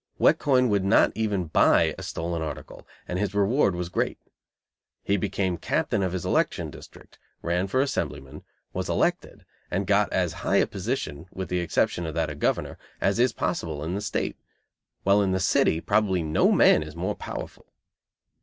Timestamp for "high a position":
10.41-11.27